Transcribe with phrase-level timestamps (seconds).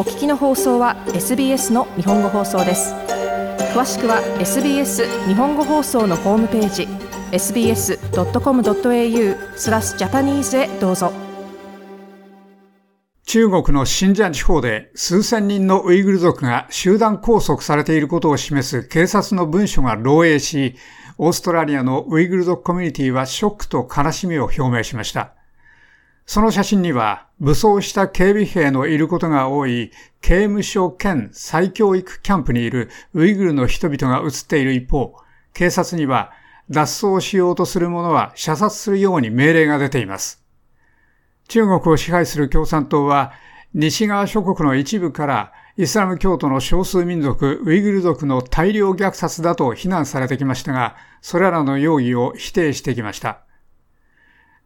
[0.00, 2.94] お聞きの放送は SBS の日本語放送です
[3.74, 6.88] 詳しくは SBS 日本語放送のホームページ
[7.36, 7.98] sbs.com.au
[9.58, 11.12] スラスジャパニーズへどうぞ
[13.26, 20.76] 中国の新疆地方で数千人のウイグル族が集団拘束されていることを示す警察の文書が漏洩し、
[21.18, 25.34] オーストラリアのウイグル族コミュニティはショックと悲しみを表明しました。
[26.26, 29.90] その写真には武装した警備兵のいることが多い
[30.20, 35.16] 刑務所兼再教育キャンプにいるウイグルの人々が写っている一方、
[35.54, 36.32] 警察には
[36.70, 40.42] 脱走しようとする者は射殺するように命令が出ています。
[41.48, 43.32] 中国を支配する共産党は、
[43.74, 53.40] 西側諸国の一部からイスラム教徒の少数民族ウイグル族の大量虐殺だと非難されてきましたが、それらの容疑を否定してきました。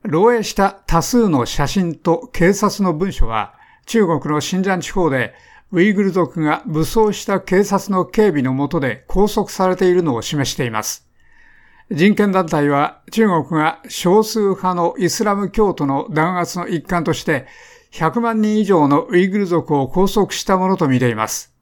[0.07, 3.55] 漏洩した多数の写真と警察の文書は、
[3.87, 5.33] 中国の新疆地方で
[5.73, 11.09] ウイグル族が武装した警察の警備の下で拘束されているのを示しています。
[11.91, 17.47] 人権団体は中国が少数派のイスラム教徒の弾圧の一環として
[17.93, 21.55] 100万人以上のウイグル族を拘束したものと見ています。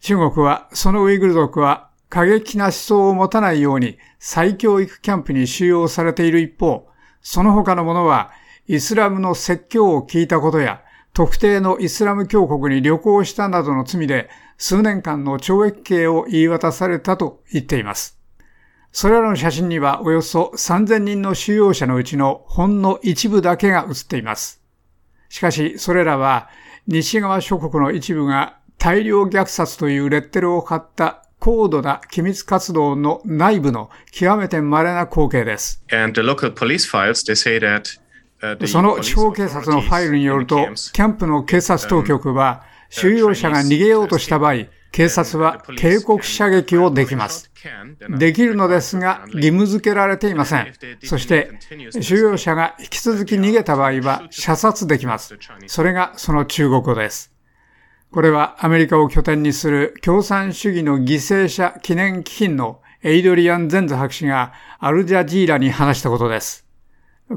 [0.00, 6.91] 中国はそのウイグル族は過激な思想を持たないように再教育キャンプに収容されている一方、
[7.22, 8.30] その他の者は
[8.66, 10.82] イスラムの説教を聞いたことや
[11.14, 18.18] 特定のイスラム教国に旅行したなどの罪で数年間の懲役刑を言い渡されたと言っています。
[18.92, 24.62] それらの写真にはおよそ3000人の収容者のうちのほんの一部だけが写っています。
[25.28, 26.50] しかし、それらは
[26.86, 35.82] 西側諸国の一部が大量虐殺というレッテルを貼った高度な機密活動の内部の極めて稀な光景です。
[38.68, 40.56] その地方警察のファイルによると、
[40.92, 47.50] キャンプの警察当局は、収容者が逃げようとした場合、警察は警告射撃をできます。
[48.08, 50.72] できるのですが、義務付けられていません。
[51.02, 51.50] そして、
[52.00, 55.36] 収容者が引き続き逃げた場合は射殺できます。
[55.66, 57.31] それがその中国語です。
[58.12, 66.66] これはアメリカを拠点にする共産主義の犠牲者記念基金のエイドリアン・ゼンズ博士がアルジャジーラに話したことです。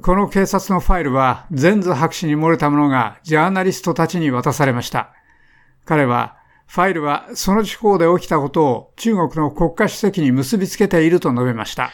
[0.02, 5.14] この警察のファイルはゼンズ博士に漏れたものがジャーナリストたちに渡されました。
[5.85, 6.35] 彼は
[6.68, 11.92] ファイルはその地方で起きたことを中国の国家主席に結びつけていると述べました。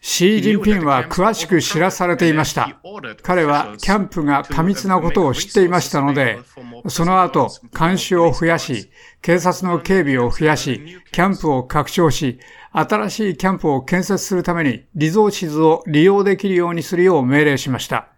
[0.00, 2.80] シー・ジンピンは詳しく知らされていました。
[3.22, 6.40] 彼はキャンプが過密なことを知っていましたので、
[6.88, 8.90] その後、監視を増やし、
[9.22, 12.40] 警察の警備を増やし、キャンプを拡張し、
[12.72, 18.08] 新しいキャンプを建設するためにリゾーシズを利用できるようにするよう命令しました。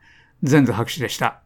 [0.42, 1.42] ゼンズ博士でした。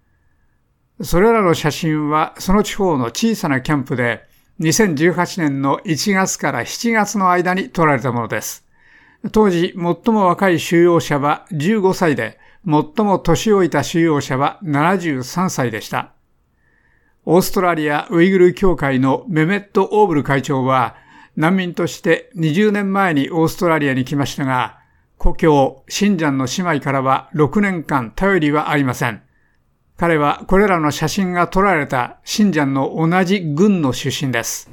[1.03, 4.25] それらの写真はその地方の小さなキャンプで
[4.61, 8.65] 2018年の1月から7月の間に撮られたものです。
[9.33, 16.13] 当時最も若い収容者は15歳で、最も年老いた収容者は73歳でした。
[17.25, 20.97] オーストラリアウイグル協会のメメット・オーブル会長は、
[21.37, 24.79] 難民として20年前にオーストラリアに来ましたが、
[25.19, 29.26] 故郷、新ジャンの姉妹からは6年間頼りはありません。
[29.97, 34.69] 彼はこれらの写真が撮られた信者の同じ軍の出身です。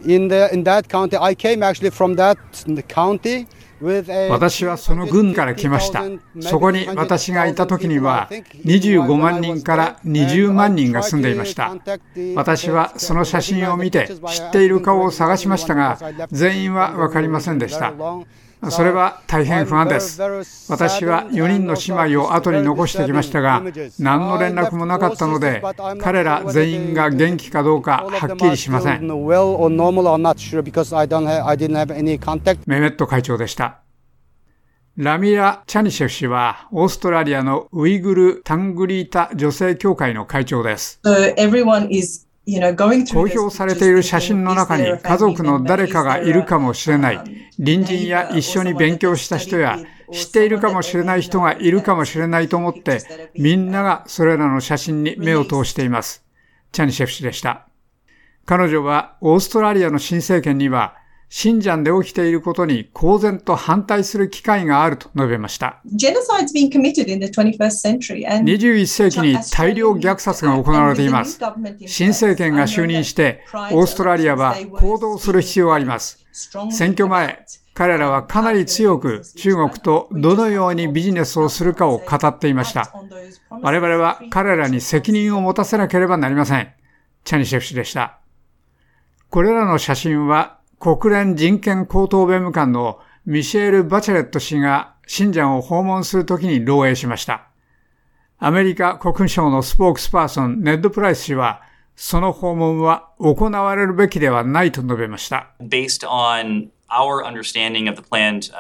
[4.29, 6.03] 私はその軍から来ました。
[6.41, 8.29] そこに私がいた時には
[8.65, 11.73] 25万人から20万人が住んでいました。
[12.35, 15.97] 私はその写真を見て知っている顔を探しましたが、
[16.31, 17.93] 全員はわかりませんでした。
[18.69, 20.21] それは大変不安です。
[20.69, 23.61] 私は4人の姉妹を後に残してきましたが、
[23.99, 25.61] 何の連絡もなかったので、
[26.01, 29.07] 彼ら全員が元気かどうかはっきりしません。
[32.65, 33.79] メメット会長でした。
[34.95, 40.99] ラミラ・チャニシェフ氏は、オーストラリアのウイグル・タングリータ女性協会の会長です。
[42.45, 47.21] 公表されている写真の中に家族の誰かがいるかもしれない。
[47.57, 49.79] 隣人や一緒に勉強した人や
[50.11, 56.25] 知っているかもしれない人がいるかもしれないと思って、みんながそれらの写真に目を通しています。
[56.73, 57.67] チャニシェフ氏でした。
[58.45, 60.97] 彼女はオーストラリアの新政権には
[61.35, 65.81] 信者で起きていることに公然と反対する機会があると述べました。
[68.43, 71.39] 21世紀に大量虐殺が行われています。
[71.87, 76.23] 新政権が就任して、オーストラリアは行動する必要があります。
[76.69, 77.43] 選挙前、
[77.73, 82.93] 彼らはかなり強く中国とどのようにビジネスをするかを語っていました。
[83.49, 86.71] 我々は彼らに責任を持たせなければなりません。
[87.23, 88.19] チャニシェフ氏でした。
[89.31, 97.47] これらの写真は国連人権高等弁務官のミシェール・バチェレット氏が新疆を訪問するときに漏洩しました。
[98.37, 101.61] アメリカ国務省のスポークスパーソン、ネッド・プライス氏は、
[101.95, 105.53] その訪問は行われるべきではないと述べました。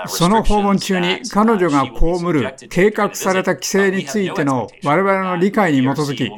[0.07, 6.31] その訪問中に彼女が被る計画された規制についての我々の理解に基づき、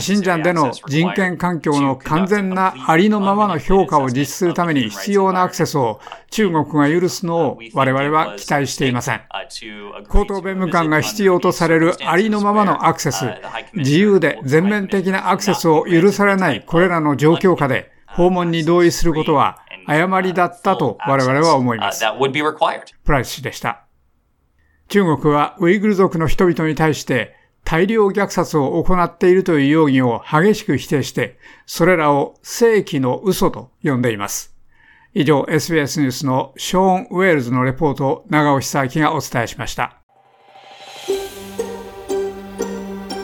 [0.00, 6.00] 信者での人権環境の完全なありのままの評価を実施するために必要なアクセスを
[6.30, 9.20] 中国が許すのを我々は期待していません。
[10.08, 13.26] 高等弁務官が必要とされるありのままのアクセス、
[13.74, 22.04] 自由で全面的なアクセスを許されないこれらの状況下で訪問に同意することは誤りだったと我々は思います。
[23.04, 23.84] プライス氏でした。
[24.88, 27.34] 中国はウイグル族の人々に対して
[27.64, 34.54] 大量虐殺を行っているという容疑を激しく否定して、それらを正規の嘘と呼んでいます。
[35.14, 40.03] 以上、SBS ニュースのショーン・ウェールズのレポートを長尾久明がお伝えしました。